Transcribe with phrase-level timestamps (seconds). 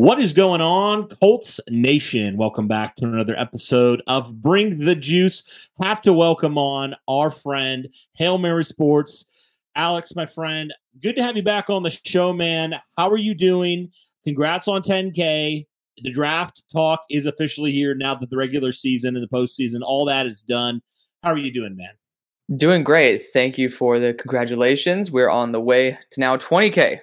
[0.00, 2.38] What is going on, Colts Nation?
[2.38, 5.42] Welcome back to another episode of Bring the Juice.
[5.78, 9.26] Have to welcome on our friend, Hail Mary Sports.
[9.76, 12.76] Alex, my friend, good to have you back on the show, man.
[12.96, 13.90] How are you doing?
[14.24, 15.66] Congrats on 10K.
[15.98, 20.06] The draft talk is officially here now that the regular season and the postseason, all
[20.06, 20.80] that is done.
[21.22, 21.92] How are you doing, man?
[22.56, 23.24] Doing great.
[23.34, 25.10] Thank you for the congratulations.
[25.10, 27.00] We're on the way to now 20K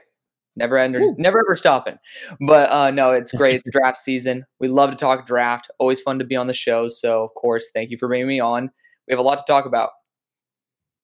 [0.58, 1.97] never ender, never ever stopping.
[2.41, 3.55] But uh, no, it's great.
[3.55, 4.45] It's draft season.
[4.59, 5.69] We love to talk draft.
[5.80, 6.89] Always fun to be on the show.
[6.89, 8.69] So of course, thank you for bringing me on.
[9.08, 9.91] We have a lot to talk about.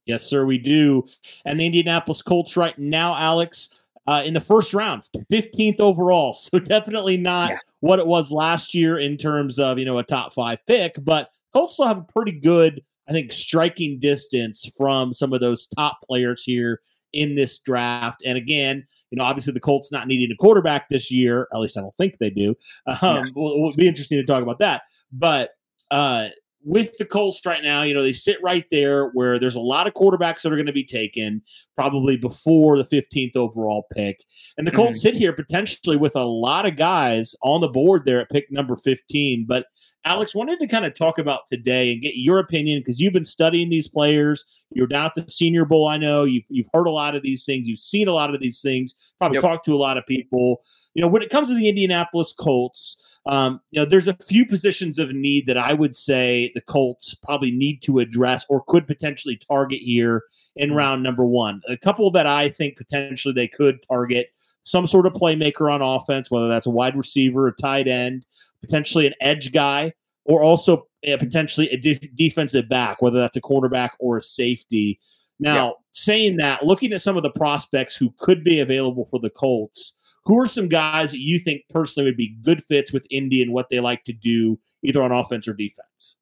[0.06, 1.06] Yes, sir, we do.
[1.46, 3.70] And the Indianapolis Colts right now, Alex,
[4.06, 6.34] uh, in the first round, 15th overall.
[6.54, 7.58] So definitely not yeah.
[7.80, 11.30] what it was last year in terms of, you know, a top five pick, but
[11.54, 16.00] Colts still have a pretty good, I think, striking distance from some of those top
[16.06, 16.82] players here
[17.14, 18.22] in this draft.
[18.26, 21.48] And again, you know, obviously the Colts not needing a quarterback this year.
[21.54, 22.56] At least I don't think they do.
[22.88, 23.26] Um, yeah.
[23.36, 24.82] will, will be interesting to talk about that.
[25.12, 25.52] But
[25.92, 26.30] uh,
[26.64, 29.86] with the Colts right now, you know, they sit right there where there's a lot
[29.86, 31.44] of quarterbacks that are going to be taken
[31.76, 34.18] probably before the 15th overall pick.
[34.58, 35.10] And the Colts mm-hmm.
[35.10, 38.76] sit here potentially with a lot of guys on the board there at pick number
[38.78, 39.46] 15.
[39.48, 39.68] But
[40.06, 43.26] Alex, wanted to kind of talk about today and get your opinion because you've been
[43.26, 44.44] studying these players.
[44.72, 45.88] You're down at the Senior Bowl.
[45.88, 47.68] I know you've you've heard a lot of these things.
[47.68, 48.96] You've seen a lot of these things.
[49.20, 49.44] Probably yep.
[49.44, 50.62] talked to a lot of people.
[50.94, 54.46] You know, when it comes to the Indianapolis Colts, um, you know, there's a few
[54.46, 58.86] positions of need that I would say the Colts probably need to address or could
[58.86, 60.24] potentially target here
[60.56, 60.78] in mm-hmm.
[60.78, 61.62] round number one.
[61.70, 64.32] A couple that I think potentially they could target
[64.66, 68.26] some sort of playmaker on offense, whether that's a wide receiver, a tight end,
[68.64, 69.94] potentially an edge guy,
[70.26, 75.00] or also uh, potentially a def- defensive back, whether that's a quarterback or a safety.
[75.40, 75.72] Now, yeah.
[75.92, 79.98] saying that, looking at some of the prospects who could be available for the Colts,
[80.26, 83.52] who are some guys that you think personally would be good fits with Indy and
[83.52, 86.16] what they like to do, either on offense or defense?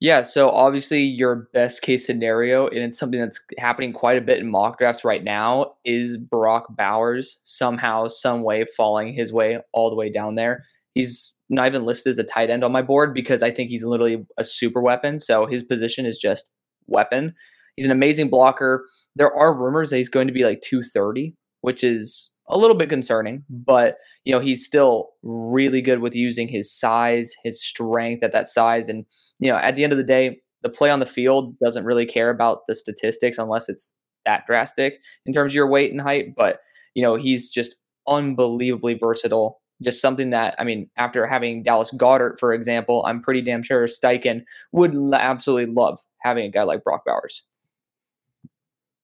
[0.00, 4.38] Yeah, so obviously your best case scenario, and it's something that's happening quite a bit
[4.38, 9.90] in mock drafts right now, is Brock Bowers somehow, some way falling his way all
[9.90, 10.64] the way down there.
[10.94, 13.84] He's not even listed as a tight end on my board because I think he's
[13.84, 15.20] literally a super weapon.
[15.20, 16.48] So his position is just
[16.86, 17.34] weapon.
[17.76, 18.86] He's an amazing blocker.
[19.16, 22.90] There are rumors that he's going to be like 230, which is a little bit
[22.90, 28.32] concerning, but you know, he's still really good with using his size, his strength at
[28.32, 29.04] that size and
[29.38, 32.06] you know, at the end of the day, the play on the field doesn't really
[32.06, 33.92] care about the statistics unless it's
[34.24, 34.94] that drastic
[35.26, 36.60] in terms of your weight and height, but
[36.94, 37.76] you know, he's just
[38.06, 43.40] unbelievably versatile just something that I mean, after having Dallas Goedert, for example, I'm pretty
[43.40, 47.44] damn sure Steichen would absolutely love having a guy like Brock Bowers.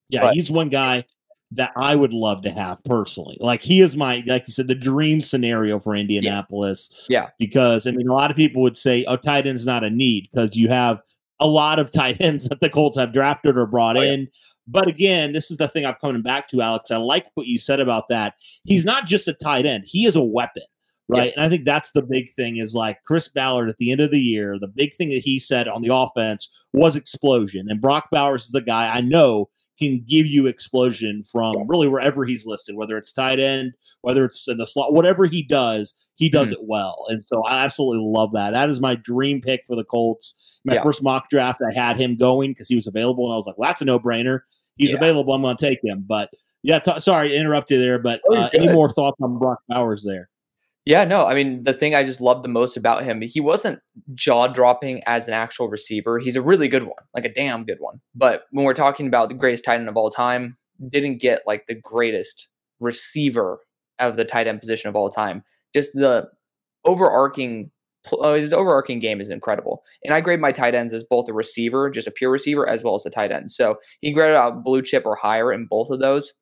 [0.08, 1.04] Yeah, but, he's one guy
[1.52, 3.36] that I would love to have personally.
[3.40, 6.92] Like he is my, like you said, the dream scenario for Indianapolis.
[7.08, 7.22] Yeah.
[7.22, 7.28] yeah.
[7.38, 10.28] Because I mean, a lot of people would say, "Oh, tight end's not a need,"
[10.30, 11.00] because you have
[11.40, 14.28] a lot of tight ends that the Colts have drafted or brought oh, in.
[14.70, 16.90] But again, this is the thing I've coming back to, Alex.
[16.90, 18.34] I like what you said about that.
[18.64, 20.62] He's not just a tight end; he is a weapon,
[21.08, 21.26] right?
[21.26, 21.32] Yeah.
[21.36, 22.56] And I think that's the big thing.
[22.56, 24.58] Is like Chris Ballard at the end of the year.
[24.60, 28.50] The big thing that he said on the offense was explosion, and Brock Bowers is
[28.50, 29.48] the guy I know
[29.80, 34.46] can give you explosion from really wherever he's listed, whether it's tight end, whether it's
[34.46, 36.60] in the slot, whatever he does, he does mm-hmm.
[36.60, 37.06] it well.
[37.08, 38.50] And so I absolutely love that.
[38.50, 40.60] That is my dream pick for the Colts.
[40.66, 40.82] My yeah.
[40.82, 43.56] first mock draft, I had him going because he was available, and I was like,
[43.56, 44.40] well, that's a no brainer.
[44.76, 44.96] He's yeah.
[44.96, 45.34] available.
[45.34, 46.04] I'm going to take him.
[46.06, 46.30] But
[46.62, 49.60] yeah, t- sorry to interrupt you there, but oh, uh, any more thoughts on Brock
[49.68, 50.28] Bowers there?
[50.86, 53.80] Yeah, no, I mean, the thing I just loved the most about him, he wasn't
[54.14, 56.18] jaw dropping as an actual receiver.
[56.18, 58.00] He's a really good one, like a damn good one.
[58.14, 60.56] But when we're talking about the greatest tight end of all time,
[60.88, 62.48] didn't get like the greatest
[62.80, 63.60] receiver
[63.98, 65.44] of the tight end position of all time.
[65.74, 66.28] Just the
[66.84, 67.70] overarching
[68.12, 69.82] uh, his overarching game is incredible.
[70.04, 72.82] And I grade my tight ends as both a receiver, just a pure receiver, as
[72.82, 73.52] well as a tight end.
[73.52, 76.32] So he graded out blue chip or higher in both of those.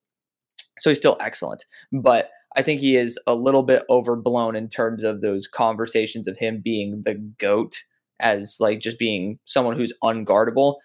[0.78, 1.64] So he's still excellent.
[1.92, 6.36] But I think he is a little bit overblown in terms of those conversations of
[6.36, 7.76] him being the GOAT
[8.20, 10.76] as like just being someone who's unguardable.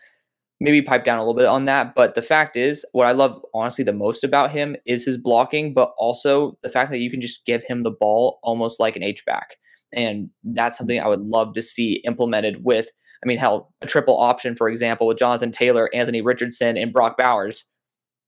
[0.60, 1.94] Maybe pipe down a little bit on that.
[1.96, 5.74] But the fact is, what I love honestly the most about him is his blocking,
[5.74, 9.04] but also the fact that you can just give him the ball almost like an
[9.04, 9.56] H-back.
[9.94, 12.90] And that's something I would love to see implemented with,
[13.24, 17.18] I mean, hell, a triple option, for example, with Jonathan Taylor, Anthony Richardson, and Brock
[17.18, 17.66] Bowers.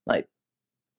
[0.06, 0.26] Like,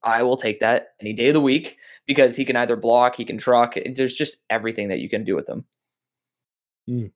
[0.03, 3.25] I will take that any day of the week because he can either block, he
[3.25, 3.75] can truck.
[3.95, 5.65] There's just everything that you can do with him.
[6.89, 7.11] Mm.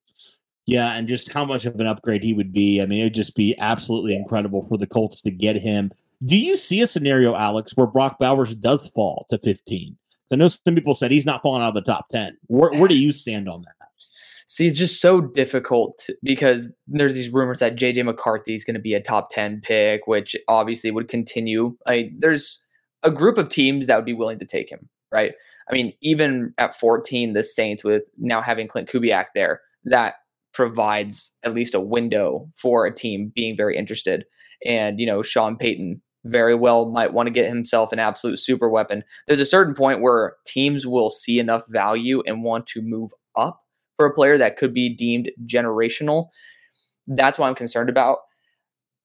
[0.65, 2.81] Yeah, and just how much of an upgrade he would be.
[2.81, 5.91] I mean, it would just be absolutely incredible for the Colts to get him.
[6.25, 9.97] Do you see a scenario, Alex, where Brock Bowers does fall to 15?
[10.31, 12.37] I know some people said he's not falling out of the top 10.
[12.47, 13.75] Where, where do you stand on that?
[14.51, 18.81] See, it's just so difficult because there's these rumors that JJ McCarthy is going to
[18.81, 21.73] be a top 10 pick, which obviously would continue.
[21.85, 22.61] I mean, there's
[23.03, 25.33] a group of teams that would be willing to take him, right?
[25.69, 30.15] I mean, even at 14, the Saints with now having Klint Kubiak there, that
[30.53, 34.25] provides at least a window for a team being very interested.
[34.65, 38.69] And, you know, Sean Payton very well might want to get himself an absolute super
[38.69, 39.03] weapon.
[39.27, 43.61] There's a certain point where teams will see enough value and want to move up
[43.97, 46.27] for a player that could be deemed generational.
[47.07, 48.19] That's what I'm concerned about.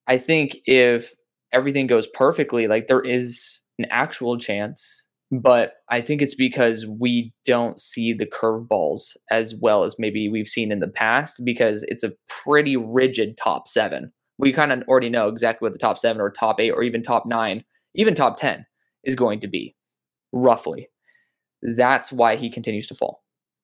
[0.07, 1.15] I think if
[1.53, 7.33] everything goes perfectly, like there is an actual chance, but I think it's because we
[7.45, 12.05] don't see the curveballs as well as maybe we've seen in the past because it's
[12.05, 14.13] a pretty rigid top seven.
[14.39, 17.03] We kind of already know exactly what the top seven or top eight or even
[17.03, 18.67] top nine, even top 10
[19.05, 19.75] is going to be,
[20.33, 20.89] roughly.
[21.63, 23.23] That's why he continues to fall.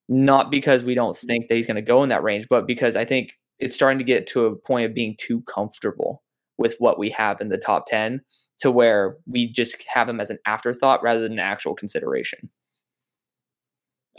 [0.09, 1.27] Not because we don't mm.
[1.27, 3.99] think that he's going to go in that range, but because I think it's starting
[3.99, 6.23] to get to a point of being too comfortable
[6.57, 8.21] with what we have in the top 10
[8.59, 12.49] to where we just have him as an afterthought rather than an actual consideration.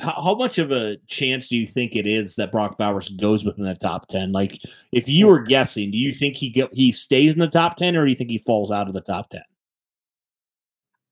[0.00, 3.44] How, how, much of a chance do you think it is that Brock Bowers goes
[3.44, 4.32] within the top ten?
[4.32, 4.60] Like,
[4.92, 7.94] if you were guessing, do you think he get he stays in the top ten,
[7.96, 9.44] or do you think he falls out of the top ten?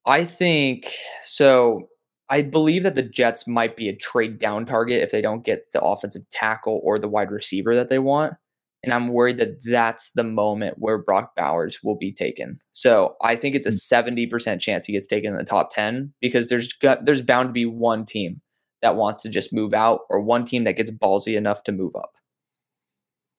[0.05, 0.93] I think
[1.23, 1.89] so.
[2.29, 5.71] I believe that the Jets might be a trade down target if they don't get
[5.73, 8.35] the offensive tackle or the wide receiver that they want.
[8.83, 12.59] And I'm worried that that's the moment where Brock Bowers will be taken.
[12.73, 14.59] So I think it's a 70% hmm.
[14.59, 17.67] chance he gets taken in the top 10 because there's got, there's bound to be
[17.67, 18.41] one team
[18.83, 21.97] that wants to just move out or one team that gets ballsy enough to move
[21.97, 22.17] up.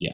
[0.00, 0.12] Yeah.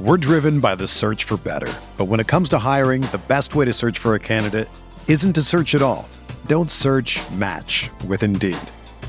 [0.00, 1.72] We're driven by the search for better.
[1.96, 4.68] But when it comes to hiring, the best way to search for a candidate
[5.08, 6.08] isn't to search at all.
[6.46, 8.56] Don't search match with Indeed.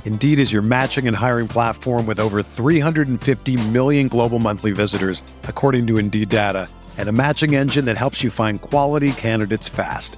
[0.05, 5.87] Indeed is your matching and hiring platform with over 350 million global monthly visitors, according
[5.87, 6.67] to Indeed data,
[6.97, 10.17] and a matching engine that helps you find quality candidates fast.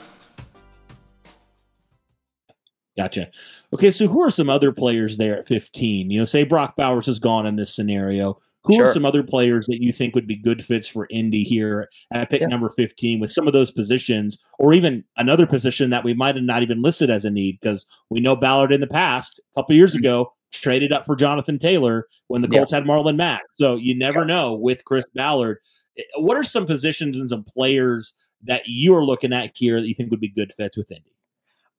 [2.97, 3.29] Gotcha.
[3.73, 6.11] Okay, so who are some other players there at 15?
[6.11, 8.37] You know, say Brock Bowers is gone in this scenario.
[8.63, 8.85] Who sure.
[8.85, 12.29] are some other players that you think would be good fits for Indy here at
[12.29, 12.47] pick yeah.
[12.47, 16.43] number 15 with some of those positions, or even another position that we might have
[16.43, 17.57] not even listed as a need?
[17.59, 19.99] Because we know Ballard in the past, a couple years mm-hmm.
[19.99, 22.79] ago, traded up for Jonathan Taylor when the Colts yeah.
[22.79, 23.41] had Marlon Mack.
[23.53, 24.25] So you never yeah.
[24.25, 25.57] know with Chris Ballard.
[25.97, 29.87] eh, what are some positions and some players that you are looking at here that
[29.87, 31.11] you think would be good fits with Indy?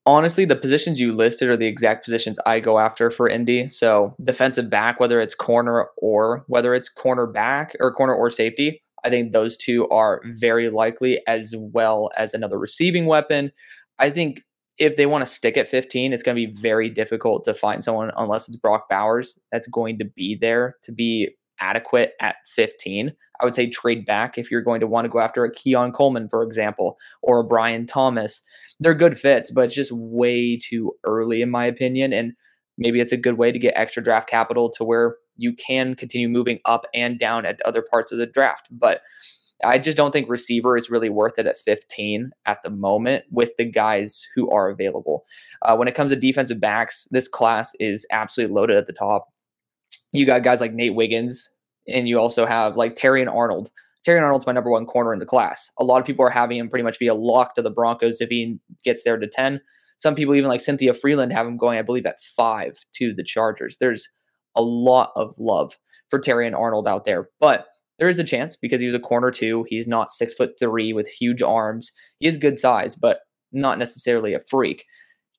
[0.05, 3.69] Honestly, the positions you listed are the exact positions I go after for Indy.
[3.69, 8.83] So defensive back, whether it's corner or whether it's corner back or corner or safety,
[9.05, 13.53] I think those two are very likely, as well as another receiving weapon.
[13.99, 14.41] I think
[14.79, 17.85] if they want to stick at 15, it's going to be very difficult to find
[17.85, 21.31] someone unless it's Brock Bowers that's going to be there to be
[21.63, 23.13] adequate at 15.
[23.41, 25.93] I would say trade back if you're going to want to go after a Keon
[25.93, 28.43] Coleman, for example, or a Brian Thomas.
[28.79, 32.13] They're good fits, but it's just way too early, in my opinion.
[32.13, 32.33] And
[32.77, 36.29] maybe it's a good way to get extra draft capital to where you can continue
[36.29, 38.69] moving up and down at other parts of the draft.
[38.71, 39.01] But
[39.65, 43.57] I just don't think receiver is really worth it at 15 at the moment with
[43.57, 45.25] the guys who are available.
[45.63, 49.32] Uh, when it comes to defensive backs, this class is absolutely loaded at the top.
[50.13, 51.51] You got guys like Nate Wiggins,
[51.89, 53.71] and you also have like Terrion Arnold.
[54.07, 55.71] Terrion Arnold's my number one corner in the class.
[55.79, 58.21] A lot of people are having him pretty much be a lock to the Broncos
[58.21, 59.61] if he gets there to 10.
[59.99, 63.23] Some people, even like Cynthia Frelund, have him going, I believe, at five to the
[63.23, 63.77] Chargers.
[63.79, 64.09] There's
[64.57, 65.79] a lot of love
[66.11, 67.67] for Terrion Arnold out there, but
[67.99, 69.65] there is a chance because he was a corner two.
[69.69, 71.93] He's not six foot three with huge arms.
[72.19, 73.21] He is good size, but
[73.53, 74.85] not necessarily a freak.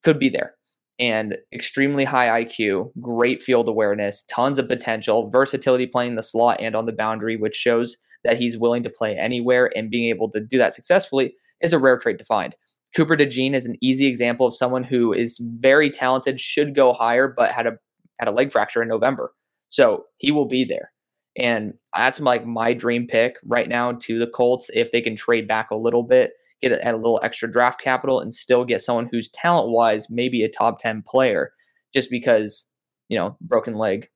[0.03, 0.55] Could be there.
[0.99, 6.75] And extremely high IQ, great field awareness, tons of potential, versatility playing the slot and
[6.75, 10.39] on the boundary, which shows that he's willing to play anywhere and being able to
[10.39, 12.55] do that successfully is a rare trait to find.
[12.95, 17.27] Cooper DeJean is an easy example of someone who is very talented, should go higher,
[17.27, 17.77] but had a
[18.19, 19.33] had a leg fracture in November.
[19.69, 20.91] So he will be there.
[21.35, 25.47] And that's like my dream pick right now to the Colts if they can trade
[25.47, 26.33] back a little bit,
[26.63, 30.43] get a, a little extra draft capital, and still get someone who's talent wise maybe
[30.43, 31.51] a top 10 player
[31.93, 32.67] just because,
[33.09, 34.07] you know, broken leg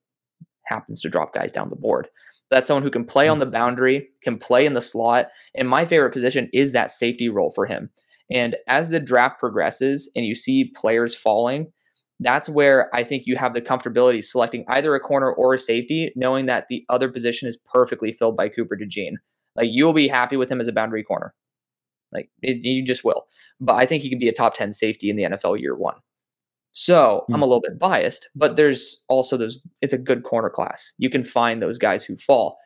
[0.64, 2.08] happens to drop guys down the board.
[2.50, 3.40] That's someone who can play on hmm.
[3.40, 5.28] the boundary, can play in the slot.
[5.54, 7.90] And my favorite position is that safety role for him.
[8.30, 11.72] And as the draft progresses and you see players falling,
[12.20, 16.12] that's where I think you have the comfortability selecting either a corner or a safety,
[16.16, 19.12] knowing that the other position is perfectly filled by Cooper DeJean.
[19.56, 21.32] Like you'll be happy with him as a boundary corner.
[22.12, 23.26] Like it, you just will.
[23.60, 25.96] But I think he could be a top 10 safety in the NFL year one.
[26.72, 27.24] So.
[27.28, 27.42] I'm hmm.
[27.42, 30.92] a little bit biased, but there's also those, it's a good corner class.
[30.98, 32.58] You can find those guys who fall.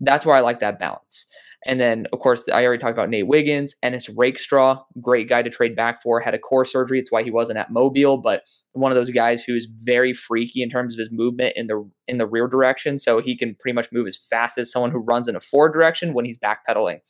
[0.00, 1.26] That's where I like that balance.
[1.66, 5.50] And then, of course, I already talked about Nate Wiggins, Ennis Rakestraw, great guy to
[5.50, 6.20] trade back for.
[6.20, 7.00] Had a core surgery.
[7.00, 8.42] It's why he wasn't at Mobile, but
[8.72, 12.18] one of those guys who's very freaky in terms of his movement in the in
[12.18, 13.00] the rear direction.
[13.00, 15.72] So he can pretty much move as fast as someone who runs in a forward
[15.72, 17.00] direction when he's backpedaling.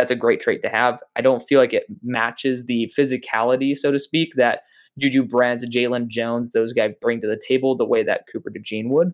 [0.00, 0.98] That's a great trait to have.
[1.14, 4.62] I don't feel like it matches the physicality, so to speak, that
[4.98, 8.88] Juju Brents, Jaylon Jones, those guys bring to the table the way that Cooper DeJean
[8.88, 9.12] would.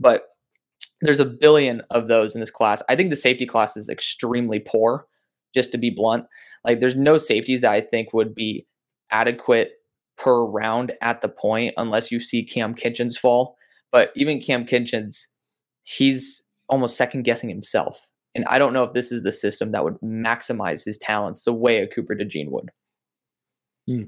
[0.00, 0.22] But
[1.02, 2.82] there's a billion of those in this class.
[2.88, 5.06] I think the safety class is extremely poor,
[5.54, 6.24] just to be blunt.
[6.64, 8.66] Like there's no safeties that I think would be
[9.10, 9.72] adequate
[10.16, 13.58] per round at the point unless you see Kam Kinchens fall.
[13.92, 15.26] But even Kam Kinchens,
[15.82, 18.08] he's almost second guessing himself.
[18.34, 21.52] And I don't know if this is the system that would maximize his talents the
[21.52, 22.70] way a Cooper DeJean would.
[23.86, 24.04] Hmm.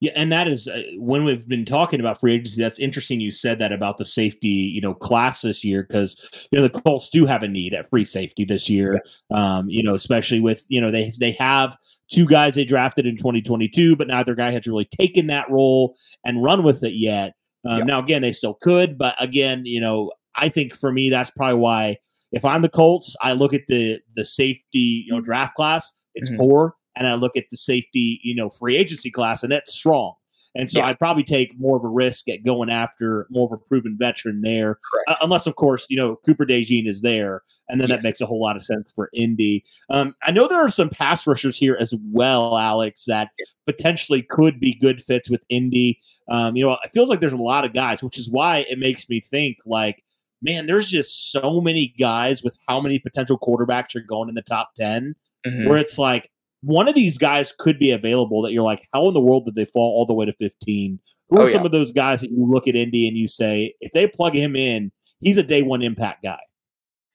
[0.00, 2.60] Yeah, and that is uh, when we've been talking about free agency.
[2.60, 3.20] That's interesting.
[3.20, 6.80] You said that about the safety, you know, class this year because you know the
[6.80, 9.02] Colts do have a need at free safety this year.
[9.32, 11.76] Um, you know, especially with you know they they have
[12.10, 16.42] two guys they drafted in 2022, but neither guy has really taken that role and
[16.42, 17.34] run with it yet.
[17.66, 21.30] Um, Now, again, they still could, but again, you know, I think for me that's
[21.30, 21.96] probably why
[22.34, 25.96] if I'm the Colts, I look at the the safety, you know, draft class.
[26.14, 26.40] It's mm-hmm.
[26.40, 30.14] poor and I look at the safety, you know, free agency class, and that's strong.
[30.56, 30.86] And so yeah.
[30.86, 34.42] I'd probably take more of a risk at going after more of a proven veteran
[34.42, 38.02] there, uh, unless, of course, you know, Cooper DeJean is there, and then yes.
[38.02, 39.64] that makes a whole lot of sense for Indy.
[39.90, 43.30] Um, I know there are some pass rushers here as well, Alex, that
[43.66, 45.98] potentially could be good fits with Indy.
[46.30, 48.78] Um, you know, it feels like there's a lot of guys, which is why it
[48.78, 50.04] makes me think like,
[50.44, 54.42] man, there's just so many guys with how many potential quarterbacks are going in the
[54.42, 55.14] top 10
[55.46, 55.68] mm-hmm.
[55.68, 59.14] where it's like one of these guys could be available that you're like, how in
[59.14, 60.98] the world did they fall all the way to 15?
[61.30, 61.52] Who oh, are yeah.
[61.52, 64.34] some of those guys that you look at Indy and you say, if they plug
[64.34, 66.38] him in, he's a day one impact guy?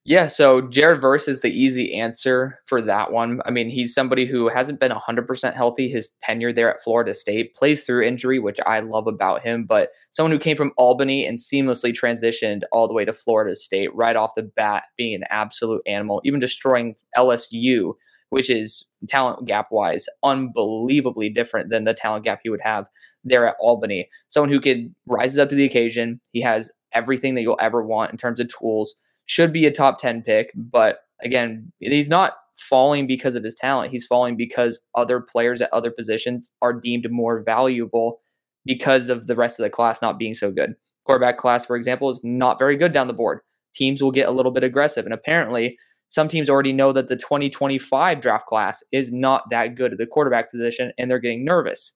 [0.06, 3.42] Yeah, so Jared Verse is the easy answer for that one.
[3.46, 7.54] I mean, he's somebody who hasn't been 100% healthy his tenure there at Florida State,
[7.56, 11.38] plays through injury, which I love about him, but someone who came from Albany and
[11.38, 15.82] seamlessly transitioned all the way to Florida State right off the bat, being an absolute
[15.86, 17.94] animal, even destroying LSU
[18.32, 22.88] which is talent gap wise unbelievably different than the talent gap he would have
[23.24, 24.08] there at Albany.
[24.28, 26.20] Someone who could rises up to the occasion.
[26.32, 28.96] He has everything that you'll ever want in terms of tools.
[29.30, 33.92] Should be a top 10 pick, but again, he's not falling because of his talent.
[33.92, 38.22] He's falling because other players at other positions are deemed more valuable
[38.66, 40.74] because of the rest of the class not being so good.
[41.06, 43.42] Quarterback class, for example, is not very good down the board.
[43.76, 45.06] Teams will get a little bit aggressive.
[45.06, 45.78] And apparently,
[46.10, 50.08] some teams already know that the 2025 draft class is not that good at the
[50.08, 51.94] quarterback position and they're getting nervous.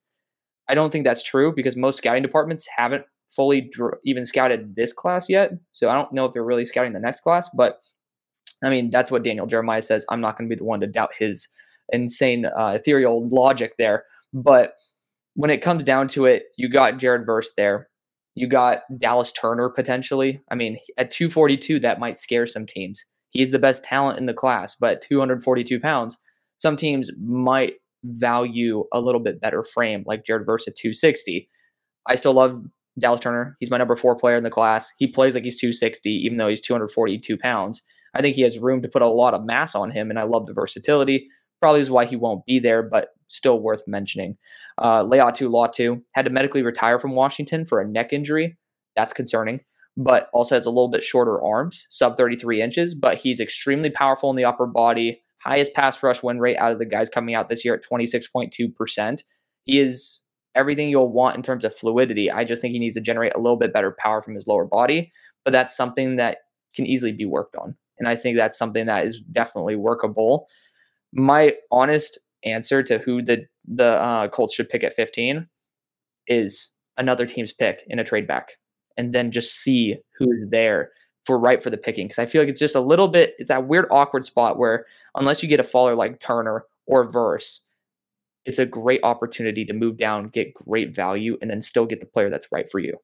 [0.70, 4.94] I don't think that's true because most scouting departments haven't fully dr- even scouted this
[4.94, 5.52] class yet.
[5.74, 7.80] So I don't know if they're really scouting the next class, but
[8.64, 10.06] I mean, that's what Daniel Jeremiah says.
[10.10, 11.48] I'm not going to be the one to doubt his
[11.92, 14.06] insane uh, ethereal logic there.
[14.34, 14.74] But
[15.36, 17.90] when it comes down to it, you got Jared Verse there.
[18.36, 20.42] You got Dallas Turner potentially.
[20.50, 23.04] I mean, at 242, that might scare some teams.
[23.32, 26.18] He's the best talent in the class, but 242 pounds,
[26.58, 27.74] some teams might
[28.04, 31.50] value a little bit better frame, like Jared Verse at 260.
[32.08, 32.62] I still love
[33.00, 33.58] Dallas Turner.
[33.60, 34.92] He's my number four player in the class.
[34.98, 37.82] He plays like he's 260, even though he's 242 pounds.
[38.14, 40.24] I think he has room to put a lot of mass on him, and I
[40.24, 41.28] love the versatility.
[41.60, 44.38] Probably is why he won't be there, but still worth mentioning.
[44.78, 48.58] Uh, Laiatu Latu had to medically retire from Washington for a neck injury.
[48.96, 49.62] That's concerning,
[49.98, 54.30] but also has a little bit shorter arms, sub 33 inches, but he's extremely powerful
[54.30, 55.22] in the upper body.
[55.44, 59.24] Highest pass rush win rate out of the guys coming out this year at 26.2%.
[59.66, 60.23] He is
[60.56, 62.30] everything you'll want in terms of fluidity.
[62.30, 64.66] I just think he needs to generate a little bit better power from his lower
[64.66, 65.12] body,
[65.44, 66.40] but that's something that
[66.76, 67.76] can easily be worked on.
[68.00, 70.48] And I think that's something that is definitely workable.
[71.14, 75.48] My honest answer to who the the uh, Colts should pick at 15
[76.28, 78.54] is another team's pick in a trade back,
[78.98, 80.92] and then just see who is there
[81.26, 82.08] for right for the picking.
[82.08, 84.86] Because I feel like it's just a little bit it's that weird awkward spot where
[85.16, 87.62] unless you get a faller like Turner or Verse,
[88.46, 92.06] it's a great opportunity to move down, get great value, and then still get the
[92.06, 92.98] player that's right for you.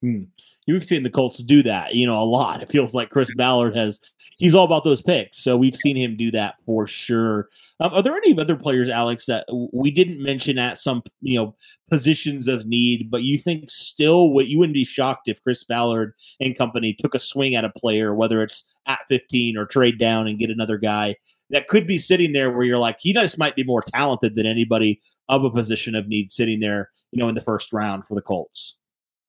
[0.00, 0.24] Hmm
[0.68, 2.62] you've seen the Colts do that, you know, a lot.
[2.62, 4.00] It feels like Chris Ballard has
[4.36, 5.42] he's all about those picks.
[5.42, 7.48] So we've seen him do that for sure.
[7.80, 11.56] Um, are there any other players, Alex, that we didn't mention at some you know
[11.88, 16.12] positions of need, but you think still what you wouldn't be shocked if Chris Ballard
[16.38, 20.28] and company took a swing at a player, whether it's at 15 or trade down
[20.28, 21.16] and get another guy
[21.50, 24.46] that could be sitting there where you're like, he just might be more talented than
[24.46, 28.14] anybody of a position of need sitting there, you know, in the first round for
[28.14, 28.78] the Colts.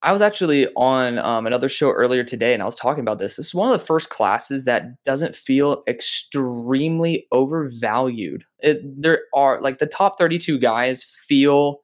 [0.01, 3.35] I was actually on um, another show earlier today and I was talking about this.
[3.35, 8.45] This is one of the first classes that doesn't feel extremely overvalued.
[8.59, 11.81] It, there are like the top 32 guys feel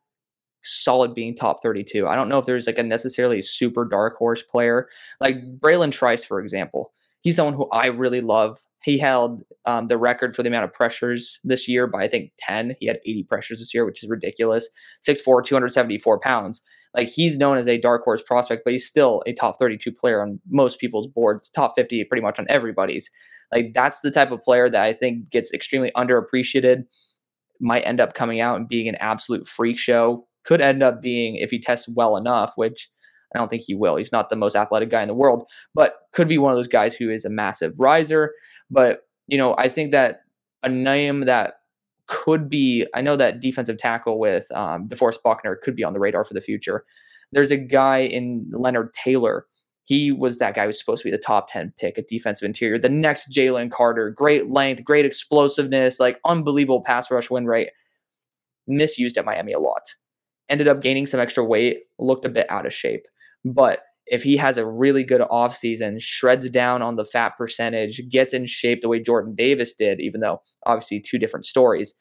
[0.64, 2.08] solid being top 32.
[2.08, 4.88] I don't know if there's like a necessarily super dark horse player
[5.20, 6.94] like Bralen Trice, for example.
[7.22, 8.62] He's someone who I really love.
[8.86, 12.32] He held um, the record for the amount of pressures this year by I think
[12.40, 12.76] 10.
[12.80, 14.70] He had 80 pressures this year, which is ridiculous.
[15.06, 16.62] 6'4, 274 pounds
[16.96, 20.22] like he's known as a dark horse prospect, but he's still a top 32 player
[20.22, 23.10] on most people's boards, top 50 pretty much on everybody's.
[23.54, 26.84] Like that's the type of player that I think gets extremely underappreciated,
[27.60, 30.26] might end up coming out and being an absolute freak show.
[30.46, 32.90] Could end up being if he tests well enough, which
[33.34, 33.98] I don't think he will.
[33.98, 35.44] He's not the most athletic guy in the world,
[35.74, 38.32] but could be one of those guys who is a massive riser.
[38.70, 40.22] But, you know, I think that
[40.64, 41.56] a name that
[42.08, 42.86] could be.
[42.94, 46.34] I know that defensive tackle with um, DeForest Buckner could be on the radar for
[46.34, 46.86] the future.
[47.32, 49.46] There's a guy in Leonard Taylor.
[49.84, 52.80] He was that guy who's supposed to be the top 10 pick at defensive interior.
[52.80, 57.70] The next Jalen Carter, great length, great explosiveness, like unbelievable pass rush win rate.
[58.68, 59.84] Misused at Miami a lot.
[60.50, 63.06] Ended up gaining some extra weight, looked a bit out of shape.
[63.44, 68.34] But if he has a really good offseason, shreds down on the fat percentage, gets
[68.34, 71.96] in shape the way Jordan Davis did, even though obviously two different stories,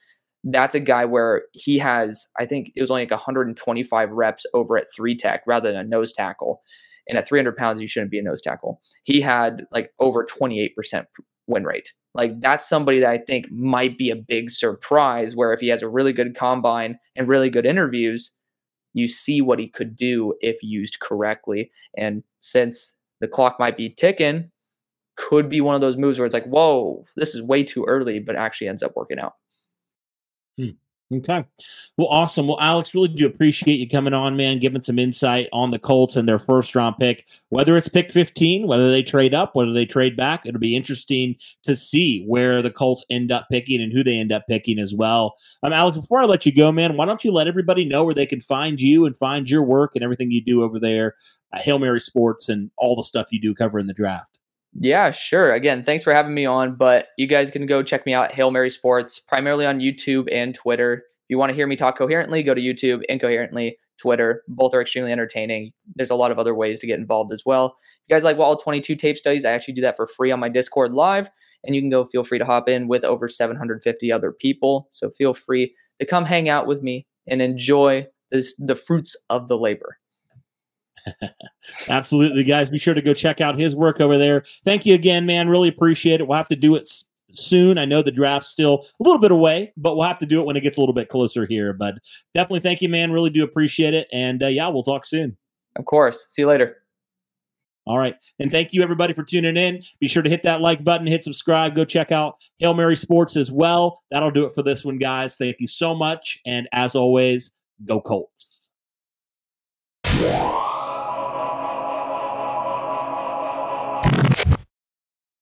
[0.45, 4.77] that's a guy where he has, I think it was only like 125 reps over
[4.77, 6.61] at three tech rather than a nose tackle.
[7.09, 8.81] And at 300 pounds, you shouldn't be a nose tackle.
[9.05, 10.71] He had like over 28%
[11.47, 11.93] win rate.
[12.15, 15.83] Like that's somebody that I think might be a big surprise where if he has
[15.83, 18.33] a really good combine and really good interviews,
[18.95, 21.71] you see what he could do if used correctly.
[21.97, 24.51] And since the clock might be ticking,
[25.17, 28.19] could be one of those moves where it's like, whoa, this is way too early,
[28.19, 29.35] but actually ends up working out.
[30.57, 30.71] Hmm.
[31.13, 31.45] Okay.
[31.99, 32.49] Well, awesome.
[32.49, 36.17] Well, Alex, really do appreciate you coming on, man, giving some insight on the Colts
[36.17, 39.85] and their first round pick, whether it's pick 15, whether they trade up, whether they
[39.85, 40.47] trade back.
[40.47, 44.33] It'll be interesting to see where the Colts end up picking and who they end
[44.33, 45.37] up picking as well.
[45.63, 48.15] Um, Alex, before I let you go, man, why don't you let everybody know where
[48.15, 51.17] they can find you and find your work and everything you do over there
[51.55, 54.41] at Hail Mary Sports and all the stuff you do covering the draft?
[54.77, 55.53] Yeah, sure.
[55.53, 56.75] Again, thanks for having me on.
[56.75, 60.55] But you guys can go check me out Hail Mary Sports, primarily on YouTube and
[60.55, 60.95] Twitter.
[60.95, 64.43] If you want to hear me talk coherently, go to YouTube, incoherently, Twitter.
[64.49, 65.73] Both are extremely entertaining.
[65.95, 67.67] There's a lot of other ways to get involved as well.
[67.67, 70.41] If you guys like All 22 tape studies, I actually do that for free on
[70.41, 71.31] my Discord live.
[71.65, 74.87] and you can go feel free to hop in with over 750 other people.
[74.91, 79.49] So feel free to come hang out with me and enjoy this, the fruits of
[79.49, 79.97] the labor.
[81.89, 82.71] Absolutely, guys.
[82.71, 84.45] Be sure to go check out his work over there.
[84.65, 85.49] Thank you again, man.
[85.49, 86.29] Really appreciate it.
[86.29, 86.91] We'll have to do it
[87.33, 87.79] soon.
[87.79, 90.47] I know the draft's still a little bit away, but we'll have to do it
[90.47, 91.73] when it gets a little bit closer here.
[91.73, 91.97] But
[92.35, 93.13] definitely thank you, man.
[93.13, 94.09] Really do appreciate it.
[94.13, 95.37] And uh, yeah, we'll talk soon.
[95.77, 96.27] Of course.
[96.29, 96.79] See you later.
[97.87, 98.15] All right.
[98.39, 99.83] And thank you, everybody, for tuning in.
[100.01, 103.37] Be sure to hit that like button, hit subscribe, go check out Hail Mary Sports
[103.37, 104.03] as well.
[104.11, 105.37] That'll do it for this one, guys.
[105.37, 106.41] Thank you so much.
[106.47, 108.71] And as always, go Colts.